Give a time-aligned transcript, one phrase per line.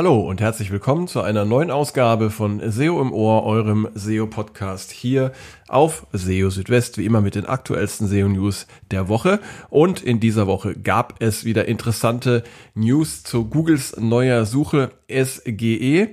[0.00, 5.30] Hallo und herzlich willkommen zu einer neuen Ausgabe von SEO im Ohr, eurem SEO-Podcast hier
[5.68, 9.40] auf SEO Südwest, wie immer mit den aktuellsten SEO-News der Woche.
[9.68, 16.08] Und in dieser Woche gab es wieder interessante News zu Googles neuer Suche SGE.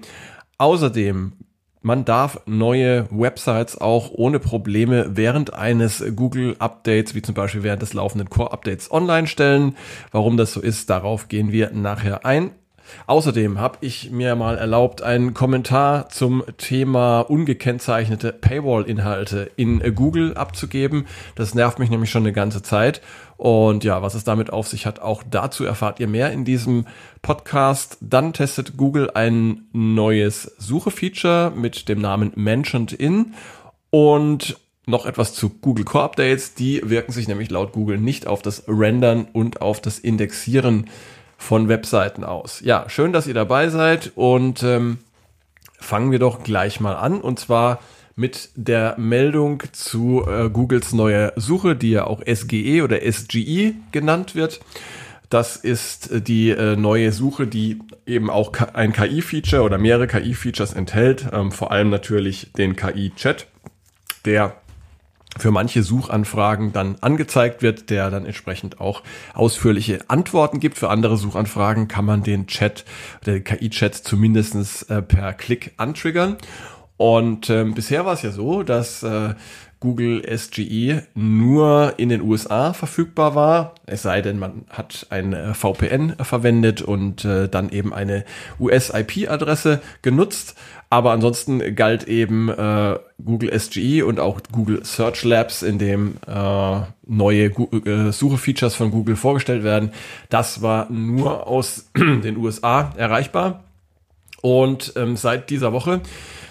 [0.58, 1.32] Außerdem
[1.82, 7.94] man darf neue Websites auch ohne Probleme während eines Google-Updates, wie zum Beispiel während des
[7.94, 9.78] laufenden Core-Updates, online stellen.
[10.12, 12.52] Warum das so ist, darauf gehen wir nachher ein.
[13.05, 21.05] Außerdem habe ich mir mal erlaubt, einen Kommentar zum Thema ungekennzeichnete Paywall-Inhalte in Google abzugeben.
[21.36, 23.02] Das nervt mich nämlich schon eine ganze Zeit.
[23.38, 26.86] Und ja, was es damit auf sich hat, auch dazu erfahrt ihr mehr in diesem
[27.22, 27.98] Podcast.
[28.02, 33.34] Dann testet Google ein neues Suche-Feature mit dem Namen Mentioned In.
[33.90, 36.56] Und noch etwas zu Google Core Updates.
[36.56, 40.90] Die wirken sich nämlich laut Google nicht auf das Rendern und auf das Indexieren
[41.38, 42.62] von Webseiten aus.
[42.62, 44.98] Ja, schön, dass ihr dabei seid und ähm,
[45.80, 47.80] fangen wir doch gleich mal an und zwar
[48.16, 54.34] mit der Meldung zu äh, Googles neuer Suche, die ja auch SGE oder SGE genannt
[54.34, 54.60] wird.
[55.30, 60.74] Das ist äh, die äh, neue Suche, die eben auch ein KI-Feature oder mehrere KI-Features
[60.74, 63.46] enthält, ähm, vor allem natürlich den KI-Chat,
[64.26, 64.56] der
[65.38, 69.03] für manche Suchanfragen dann angezeigt wird, der dann entsprechend auch
[69.34, 70.78] ausführliche Antworten gibt.
[70.78, 72.86] Für andere Suchanfragen kann man den Chat,
[73.25, 76.38] den KI-Chat zumindestens äh, per Klick antriggern.
[76.97, 79.36] Und ähm, bisher war es ja so, dass äh,
[79.80, 85.53] Google SGE nur in den USA verfügbar war, es sei denn, man hat ein äh,
[85.53, 88.25] VPN verwendet und äh, dann eben eine
[88.59, 90.56] US-IP-Adresse genutzt.
[90.89, 96.81] Aber ansonsten galt eben äh, Google SGE und auch Google Search Labs, in dem äh,
[97.06, 99.91] neue äh, Suche-Features von Google vorgestellt werden.
[100.29, 103.66] Das war nur aus den USA erreichbar.
[104.41, 106.02] Und ähm, seit dieser Woche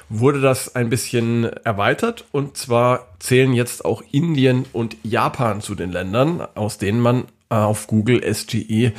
[0.09, 2.25] wurde das ein bisschen erweitert.
[2.33, 7.87] Und zwar zählen jetzt auch Indien und Japan zu den Ländern, aus denen man auf
[7.87, 8.93] Google SGE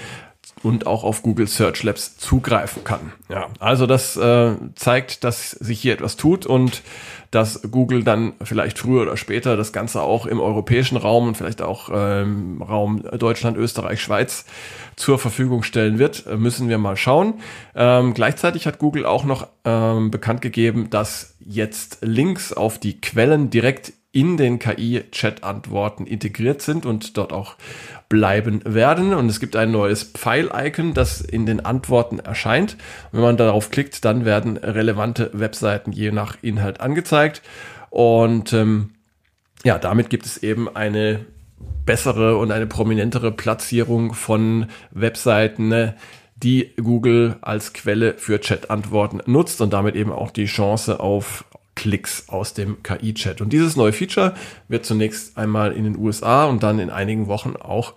[0.68, 3.14] und auch auf Google Search Labs zugreifen kann.
[3.30, 6.82] Ja, also das äh, zeigt, dass sich hier etwas tut und
[7.32, 11.62] dass Google dann vielleicht früher oder später das Ganze auch im europäischen Raum und vielleicht
[11.62, 14.46] auch ähm, Raum Deutschland, Österreich, Schweiz
[14.96, 17.36] zur Verfügung stellen wird, äh, müssen wir mal schauen.
[17.76, 23.50] Ähm, gleichzeitig hat Google auch noch ähm, bekannt gegeben, dass jetzt Links auf die Quellen
[23.50, 27.54] direkt in den KI-Chat-Antworten integriert sind und dort auch
[28.10, 29.14] bleiben werden.
[29.14, 32.78] Und es gibt ein neues Pfeil-Icon, das in den Antworten erscheint.
[33.12, 37.44] wenn man darauf klickt, dann werden relevante Webseiten je nach Inhalt angezeigt.
[37.92, 38.96] Und ähm,
[39.64, 41.24] ja, damit gibt es eben eine
[41.86, 45.94] bessere und eine prominentere Platzierung von Webseiten, ne,
[46.42, 51.46] die Google als Quelle für Chat-Antworten nutzt und damit eben auch die Chance auf
[51.78, 53.40] Klicks aus dem KI-Chat.
[53.40, 54.34] Und dieses neue Feature
[54.68, 57.94] wird zunächst einmal in den USA und dann in einigen Wochen auch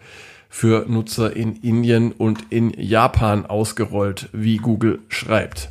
[0.50, 5.70] für Nutzer in Indien und in Japan ausgerollt, wie Google schreibt.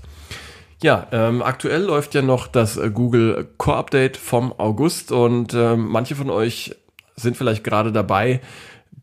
[0.82, 5.88] Ja, ähm, aktuell läuft ja noch das äh, Google Core Update vom August und ähm,
[5.90, 6.76] manche von euch
[7.16, 8.42] sind vielleicht gerade dabei,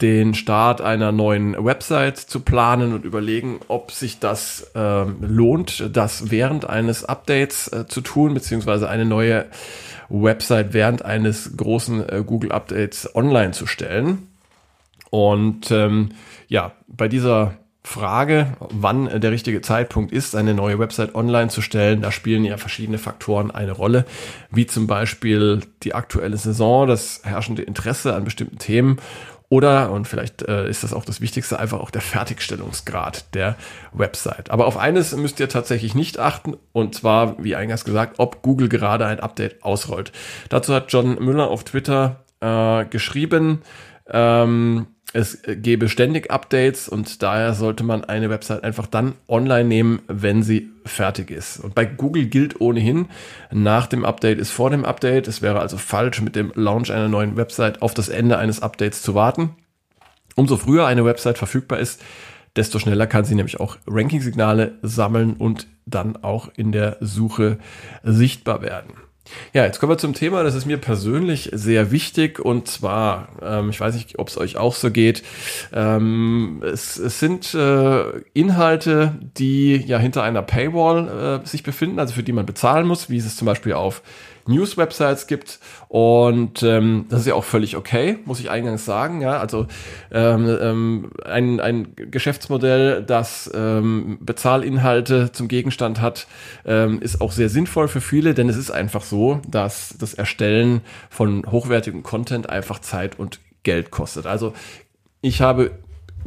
[0.01, 6.31] den Start einer neuen Website zu planen und überlegen, ob sich das äh, lohnt, das
[6.31, 9.47] während eines Updates äh, zu tun, beziehungsweise eine neue
[10.09, 14.29] Website während eines großen äh, Google Updates online zu stellen.
[15.11, 16.11] Und ähm,
[16.49, 22.03] ja, bei dieser Frage, wann der richtige Zeitpunkt ist, eine neue Website online zu stellen,
[22.03, 24.05] da spielen ja verschiedene Faktoren eine Rolle,
[24.51, 28.99] wie zum Beispiel die aktuelle Saison, das herrschende Interesse an bestimmten Themen
[29.49, 33.57] oder, und vielleicht äh, ist das auch das Wichtigste, einfach auch der Fertigstellungsgrad der
[33.93, 34.51] Website.
[34.51, 38.69] Aber auf eines müsst ihr tatsächlich nicht achten, und zwar, wie eingangs gesagt, ob Google
[38.69, 40.13] gerade ein Update ausrollt.
[40.49, 43.63] Dazu hat John Müller auf Twitter äh, geschrieben,
[44.11, 50.03] ähm, es gebe ständig Updates und daher sollte man eine Website einfach dann online nehmen,
[50.09, 51.59] wenn sie fertig ist.
[51.59, 53.07] Und bei Google gilt ohnehin,
[53.51, 55.29] nach dem Update ist vor dem Update.
[55.29, 59.03] Es wäre also falsch, mit dem Launch einer neuen Website auf das Ende eines Updates
[59.03, 59.51] zu warten.
[60.35, 62.03] Umso früher eine Website verfügbar ist,
[62.57, 67.59] desto schneller kann sie nämlich auch Ranking-Signale sammeln und dann auch in der Suche
[68.03, 68.93] sichtbar werden.
[69.53, 72.39] Ja, jetzt kommen wir zum Thema, das ist mir persönlich sehr wichtig.
[72.39, 75.23] Und zwar, ähm, ich weiß nicht, ob es euch auch so geht,
[75.73, 82.15] ähm, es, es sind äh, Inhalte, die ja hinter einer Paywall äh, sich befinden, also
[82.15, 84.03] für die man bezahlen muss, wie es zum Beispiel auf
[84.47, 85.59] News-Websites gibt.
[85.89, 89.21] Und ähm, das ist ja auch völlig okay, muss ich eingangs sagen.
[89.21, 89.67] Ja, also
[90.13, 96.27] ähm, ähm, ein, ein Geschäftsmodell, das ähm, Bezahlinhalte zum Gegenstand hat,
[96.65, 100.81] ähm, ist auch sehr sinnvoll für viele, denn es ist einfach so, dass das Erstellen
[101.11, 104.27] von hochwertigem Content einfach Zeit und Geld kostet.
[104.27, 104.53] Also
[105.21, 105.73] ich habe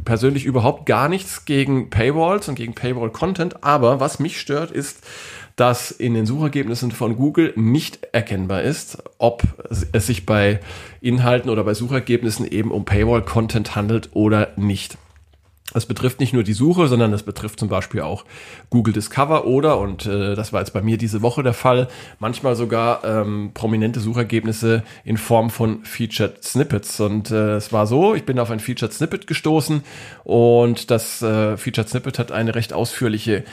[0.04, 5.04] persönlich überhaupt gar nichts gegen Paywalls und gegen Paywall-Content, aber was mich stört, ist,
[5.60, 9.42] dass in den Suchergebnissen von Google nicht erkennbar ist, ob
[9.92, 10.60] es sich bei
[11.02, 14.96] Inhalten oder bei Suchergebnissen eben um Paywall-Content handelt oder nicht.
[15.72, 18.24] Das betrifft nicht nur die Suche, sondern das betrifft zum Beispiel auch
[18.70, 21.88] Google Discover oder, und äh, das war jetzt bei mir diese Woche der Fall,
[22.18, 27.00] manchmal sogar ähm, prominente Suchergebnisse in Form von Featured Snippets.
[27.00, 29.82] Und äh, es war so, ich bin auf ein Featured Snippet gestoßen
[30.24, 33.44] und das äh, Featured Snippet hat eine recht ausführliche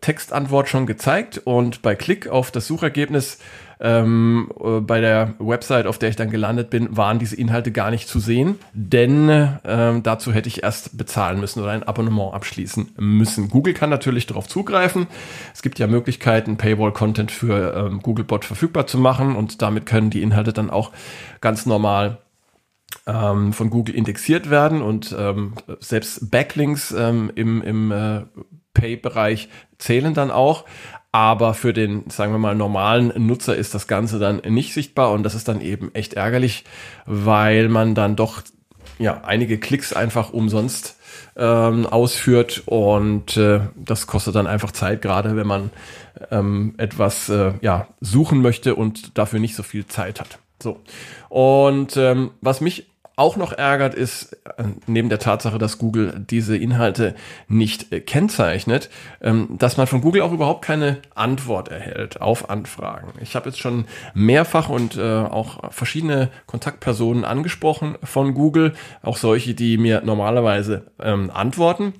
[0.00, 3.38] Textantwort schon gezeigt und bei Klick auf das Suchergebnis
[3.80, 7.90] ähm, äh, bei der Website, auf der ich dann gelandet bin, waren diese Inhalte gar
[7.90, 12.94] nicht zu sehen, denn ähm, dazu hätte ich erst bezahlen müssen oder ein Abonnement abschließen
[12.98, 13.48] müssen.
[13.48, 15.06] Google kann natürlich darauf zugreifen.
[15.54, 20.22] Es gibt ja Möglichkeiten, Paywall-Content für ähm, Googlebot verfügbar zu machen und damit können die
[20.22, 20.92] Inhalte dann auch
[21.40, 22.18] ganz normal
[23.06, 28.22] ähm, von Google indexiert werden und ähm, selbst Backlinks ähm, im, im äh,
[28.74, 29.48] Pay-Bereich
[29.78, 30.64] zählen dann auch.
[31.12, 35.24] Aber für den, sagen wir mal, normalen Nutzer ist das Ganze dann nicht sichtbar und
[35.24, 36.64] das ist dann eben echt ärgerlich,
[37.04, 38.42] weil man dann doch
[38.98, 40.96] ja einige Klicks einfach umsonst
[41.36, 45.70] ähm, ausführt und äh, das kostet dann einfach Zeit, gerade wenn man
[46.30, 50.38] ähm, etwas äh, ja suchen möchte und dafür nicht so viel Zeit hat.
[50.62, 50.80] So
[51.28, 52.88] und ähm, was mich
[53.20, 57.14] auch noch ärgert, ist äh, neben der Tatsache, dass Google diese Inhalte
[57.48, 58.88] nicht äh, kennzeichnet,
[59.20, 63.12] ähm, dass man von Google auch überhaupt keine Antwort erhält auf Anfragen.
[63.20, 63.84] Ich habe jetzt schon
[64.14, 68.72] mehrfach und äh, auch verschiedene Kontaktpersonen angesprochen von Google,
[69.02, 71.92] auch solche, die mir normalerweise ähm, antworten.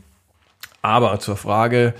[0.80, 1.92] Aber zur Frage,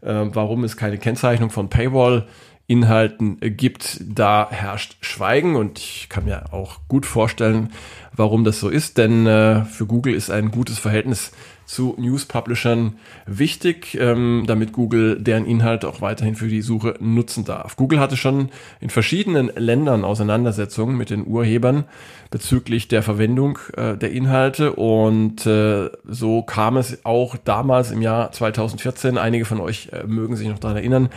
[0.00, 2.28] warum es keine Kennzeichnung von Paywall
[2.68, 5.56] Inhalten gibt, da herrscht Schweigen.
[5.56, 7.72] Und ich kann mir auch gut vorstellen,
[8.12, 11.32] warum das so ist, denn äh, für Google ist ein gutes Verhältnis
[11.68, 12.94] zu News-Publishern
[13.26, 17.76] wichtig, ähm, damit Google deren Inhalte auch weiterhin für die Suche nutzen darf.
[17.76, 18.48] Google hatte schon
[18.80, 21.84] in verschiedenen Ländern Auseinandersetzungen mit den Urhebern
[22.30, 28.32] bezüglich der Verwendung äh, der Inhalte und äh, so kam es auch damals im Jahr
[28.32, 31.10] 2014, einige von euch äh, mögen sich noch daran erinnern,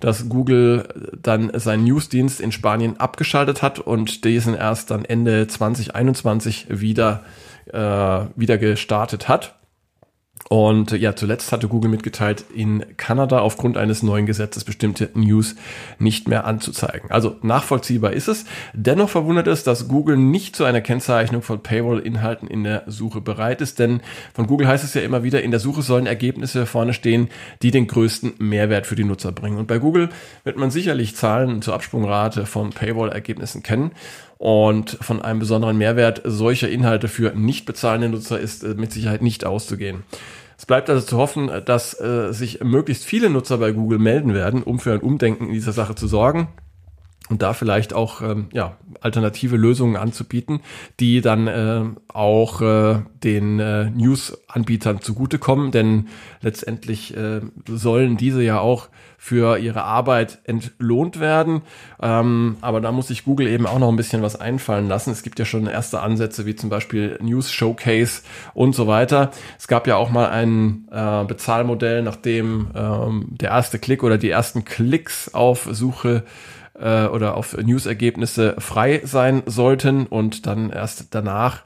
[0.00, 0.88] dass Google
[1.22, 7.22] dann seinen Newsdienst in Spanien abgeschaltet hat und diesen erst dann Ende 2021 wieder,
[7.72, 7.78] äh,
[8.34, 9.54] wieder gestartet hat.
[10.48, 15.56] Und ja, zuletzt hatte Google mitgeteilt, in Kanada aufgrund eines neuen Gesetzes bestimmte News
[15.98, 17.10] nicht mehr anzuzeigen.
[17.10, 18.44] Also nachvollziehbar ist es.
[18.72, 23.60] Dennoch verwundert es, dass Google nicht zu einer Kennzeichnung von Paywall-Inhalten in der Suche bereit
[23.60, 24.00] ist, denn
[24.34, 27.28] von Google heißt es ja immer wieder, in der Suche sollen Ergebnisse vorne stehen,
[27.62, 29.58] die den größten Mehrwert für die Nutzer bringen.
[29.58, 30.10] Und bei Google
[30.44, 33.90] wird man sicherlich Zahlen zur Absprungrate von Paywall-Ergebnissen kennen.
[34.38, 39.22] Und von einem besonderen Mehrwert solcher Inhalte für nicht bezahlende Nutzer ist äh, mit Sicherheit
[39.22, 40.04] nicht auszugehen.
[40.58, 44.62] Es bleibt also zu hoffen, dass äh, sich möglichst viele Nutzer bei Google melden werden,
[44.62, 46.48] um für ein Umdenken in dieser Sache zu sorgen
[47.28, 50.60] und da vielleicht auch ähm, ja, alternative Lösungen anzubieten,
[51.00, 56.08] die dann äh, auch äh, den äh, News-Anbietern zugutekommen, denn
[56.40, 61.62] letztendlich äh, sollen diese ja auch für ihre Arbeit entlohnt werden.
[62.00, 65.10] Ähm, aber da muss sich Google eben auch noch ein bisschen was einfallen lassen.
[65.10, 68.22] Es gibt ja schon erste Ansätze wie zum Beispiel News Showcase
[68.54, 69.32] und so weiter.
[69.58, 74.30] Es gab ja auch mal ein äh, Bezahlmodell, nachdem ähm, der erste Klick oder die
[74.30, 76.22] ersten Klicks auf Suche
[76.80, 81.64] äh, oder auf News-Ergebnisse frei sein sollten und dann erst danach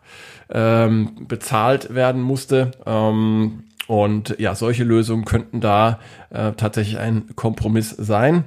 [0.50, 2.73] ähm, bezahlt werden musste.
[2.87, 5.99] Ähm, und ja, solche Lösungen könnten da
[6.31, 8.45] äh, tatsächlich ein Kompromiss sein.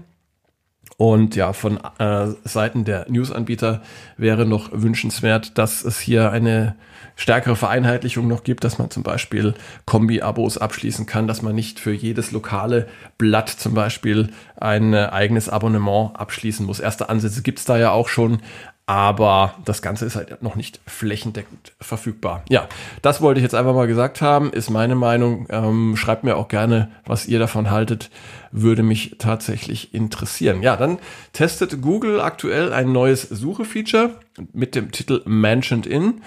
[1.03, 3.81] Und ja, von äh, Seiten der News-Anbieter
[4.15, 6.75] wäre noch wünschenswert, dass es hier eine
[7.17, 9.53] stärkere Vereinheitlichung noch gibt, dass man zum Beispiel
[9.86, 15.50] Kombi-Abos abschließen kann, dass man nicht für jedes lokale Blatt zum Beispiel ein äh, eigenes
[15.50, 16.79] Abonnement abschließen muss.
[16.79, 18.39] Erste Ansätze gibt es da ja auch schon,
[18.86, 22.44] aber das Ganze ist halt noch nicht flächendeckend verfügbar.
[22.50, 22.68] Ja,
[23.02, 25.48] das wollte ich jetzt einfach mal gesagt haben, ist meine Meinung.
[25.50, 28.10] Ähm, schreibt mir auch gerne, was ihr davon haltet,
[28.52, 30.62] würde mich tatsächlich interessieren.
[30.62, 31.00] Ja, dann
[31.32, 34.20] testet Google aktuell ein neues Suchefeature
[34.52, 36.22] mit dem Titel Mentioned In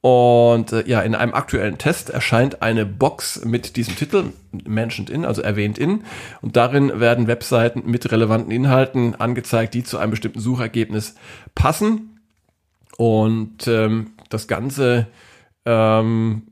[0.00, 5.24] Und äh, ja, in einem aktuellen Test erscheint eine Box mit diesem Titel, Mentioned In,
[5.24, 6.04] also erwähnt in.
[6.40, 11.16] Und darin werden Webseiten mit relevanten Inhalten angezeigt, die zu einem bestimmten Suchergebnis
[11.54, 12.20] passen.
[12.96, 15.08] Und ähm, das Ganze
[15.64, 16.42] ähm,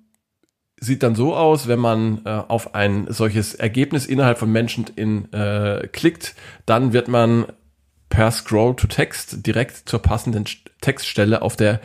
[0.81, 5.33] sieht dann so aus, wenn man äh, auf ein solches Ergebnis innerhalb von Mentioned In
[5.33, 6.35] äh, klickt,
[6.67, 7.47] dann wird man
[8.17, 10.47] per Scroll to Text direkt zur passenden
[10.81, 11.81] Textstelle auf der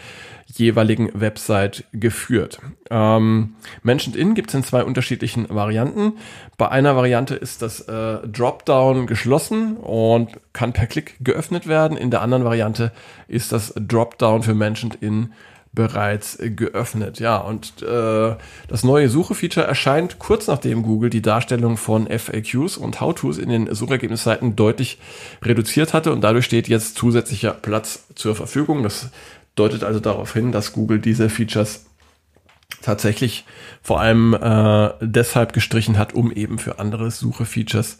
[0.47, 2.59] jeweiligen Website geführt.
[2.89, 6.13] Ähm, Mentioned In gibt es in zwei unterschiedlichen Varianten.
[6.57, 11.97] Bei einer Variante ist das äh, Dropdown geschlossen und kann per Klick geöffnet werden.
[11.97, 12.93] In der anderen Variante
[13.27, 15.33] ist das Dropdown für Mentioned In
[15.74, 17.20] bereits geöffnet.
[17.20, 18.36] Ja, und äh,
[18.68, 23.74] das neue Suche-Feature erscheint kurz nachdem Google die Darstellung von FAQs und How-Tos in den
[23.74, 25.00] Suchergebnisseiten deutlich
[25.42, 28.84] reduziert hatte und dadurch steht jetzt zusätzlicher Platz zur Verfügung.
[28.84, 29.10] Das
[29.56, 31.86] deutet also darauf hin, dass Google diese Features
[32.82, 33.46] tatsächlich
[33.82, 37.98] vor allem äh, deshalb gestrichen hat, um eben für andere Suche-Features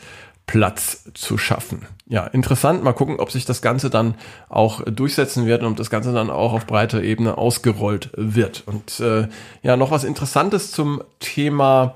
[0.52, 1.86] Platz zu schaffen.
[2.08, 2.84] Ja, interessant.
[2.84, 4.16] Mal gucken, ob sich das Ganze dann
[4.50, 8.64] auch durchsetzen wird und ob das Ganze dann auch auf breiter Ebene ausgerollt wird.
[8.66, 9.30] Und äh,
[9.64, 11.96] ja, noch was Interessantes zum Thema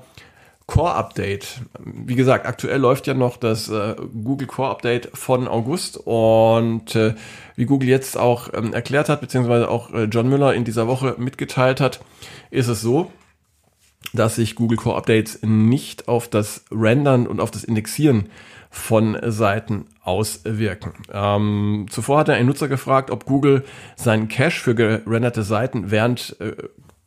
[0.66, 1.60] Core Update.
[1.84, 3.94] Wie gesagt, aktuell läuft ja noch das äh,
[4.24, 7.14] Google Core Update von August und äh,
[7.56, 11.16] wie Google jetzt auch ähm, erklärt hat, beziehungsweise auch äh, John Müller in dieser Woche
[11.18, 12.00] mitgeteilt hat,
[12.50, 13.10] ist es so,
[14.12, 18.28] dass sich Google Core Updates nicht auf das Rendern und auf das Indexieren
[18.70, 20.92] von Seiten auswirken.
[21.12, 23.64] Ähm, zuvor hat er ein Nutzer gefragt, ob Google
[23.96, 26.52] seinen Cache für gerenderte Seiten während äh,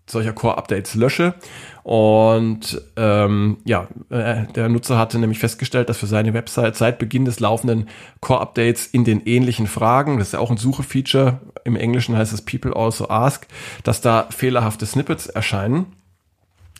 [0.09, 1.35] solcher Core-Updates lösche.
[1.83, 7.25] Und ähm, ja, äh, der Nutzer hatte nämlich festgestellt, dass für seine Website seit Beginn
[7.25, 7.87] des laufenden
[8.19, 12.41] Core-Updates in den ähnlichen Fragen, das ist ja auch ein Suche-Feature, im Englischen heißt es
[12.41, 13.47] People Also Ask,
[13.83, 15.85] dass da fehlerhafte Snippets erscheinen.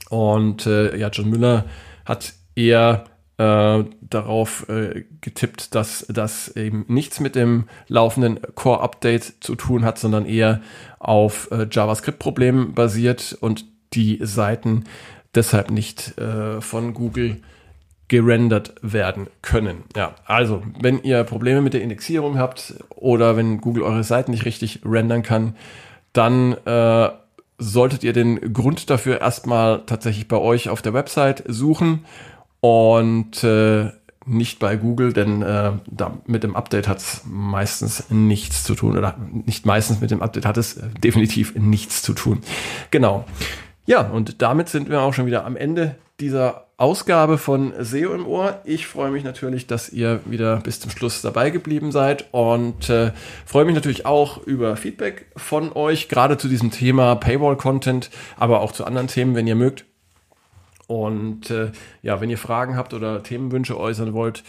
[0.09, 1.65] Und äh, ja, John Müller
[2.05, 3.05] hat eher
[3.37, 9.97] äh, darauf äh, getippt, dass das eben nichts mit dem laufenden Core-Update zu tun hat,
[9.97, 10.61] sondern eher
[10.99, 14.83] auf äh, JavaScript-Problemen basiert und die Seiten
[15.35, 17.37] deshalb nicht äh, von Google
[18.09, 19.83] gerendert werden können.
[19.95, 24.45] Ja, also wenn ihr Probleme mit der Indexierung habt oder wenn Google eure Seiten nicht
[24.45, 25.55] richtig rendern kann,
[26.11, 27.09] dann äh,
[27.59, 32.05] solltet ihr den Grund dafür erstmal tatsächlich bei euch auf der Website suchen
[32.61, 33.91] und äh,
[34.25, 38.97] nicht bei Google, denn äh, da, mit dem Update hat es meistens nichts zu tun
[38.97, 42.39] oder nicht meistens mit dem Update hat es äh, definitiv nichts zu tun.
[42.91, 43.25] Genau.
[43.85, 48.25] Ja, und damit sind wir auch schon wieder am Ende dieser Ausgabe von SEO im
[48.25, 48.61] Ohr.
[48.63, 53.11] Ich freue mich natürlich, dass ihr wieder bis zum Schluss dabei geblieben seid und äh,
[53.45, 58.71] freue mich natürlich auch über Feedback von euch, gerade zu diesem Thema Paywall-Content, aber auch
[58.71, 59.83] zu anderen Themen, wenn ihr mögt.
[60.87, 61.71] Und äh,
[62.01, 64.43] ja, wenn ihr Fragen habt oder Themenwünsche äußern wollt,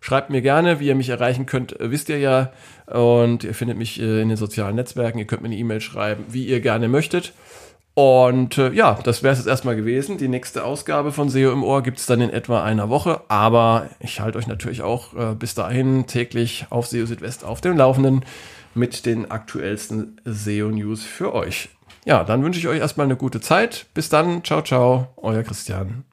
[0.00, 2.52] schreibt mir gerne, wie ihr mich erreichen könnt, äh, wisst ihr ja.
[2.86, 5.18] Und ihr findet mich äh, in den sozialen Netzwerken.
[5.18, 7.32] Ihr könnt mir eine E-Mail schreiben, wie ihr gerne möchtet.
[7.94, 10.16] Und äh, ja, das wäre es jetzt erstmal gewesen.
[10.16, 13.20] Die nächste Ausgabe von SEO im Ohr gibt es dann in etwa einer Woche.
[13.28, 17.76] Aber ich halte euch natürlich auch äh, bis dahin täglich auf SEO Südwest auf dem
[17.76, 18.24] Laufenden
[18.74, 21.68] mit den aktuellsten SEO-News für euch.
[22.04, 23.86] Ja, dann wünsche ich euch erstmal eine gute Zeit.
[23.92, 24.42] Bis dann.
[24.42, 25.08] Ciao, ciao.
[25.16, 26.04] Euer Christian.